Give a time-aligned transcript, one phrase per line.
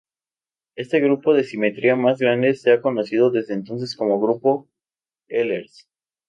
[0.75, 4.67] Este grupo de simetría más grande se ha conocido desde entonces como "grupo
[5.27, 5.87] Ehlers".